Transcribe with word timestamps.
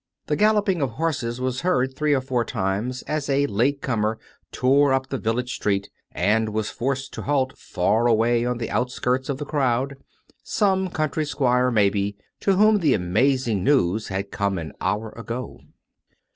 The 0.25 0.35
galloping 0.35 0.81
of 0.81 0.93
horses 0.93 1.39
was 1.39 1.61
heard 1.61 1.95
three 1.95 2.15
or 2.15 2.21
four 2.21 2.43
times 2.43 3.03
as 3.03 3.29
a 3.29 3.45
late 3.45 3.83
comer 3.83 4.17
tore 4.51 4.93
up 4.93 5.09
the 5.09 5.19
village 5.19 5.53
street 5.53 5.91
and 6.11 6.49
was 6.49 6.71
forced 6.71 7.13
to 7.13 7.21
halt 7.21 7.55
far 7.55 8.07
away 8.07 8.43
on 8.43 8.57
the 8.57 8.71
out 8.71 8.89
skirts 8.89 9.29
of 9.29 9.37
the 9.37 9.45
crowd— 9.45 9.97
some 10.43 10.89
country 10.89 11.23
squire, 11.23 11.69
maybe, 11.69 12.17
to 12.39 12.55
whom 12.55 12.79
the 12.79 12.95
amazing 12.95 13.63
news 13.63 14.07
had 14.07 14.31
come 14.31 14.57
an 14.57 14.73
hour 14.81 15.11
ago. 15.11 15.59